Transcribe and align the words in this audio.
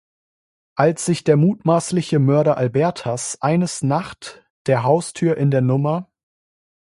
Als 0.73 1.05
sich 1.05 1.23
der 1.25 1.37
mutmaßliche 1.37 2.17
Mörder 2.17 2.57
Albertas 2.57 3.37
eines 3.39 3.83
Nacht 3.83 4.43
der 4.65 4.81
Haustür 4.81 5.37
in 5.37 5.51
der 5.51 5.59
Nr. 5.61 6.09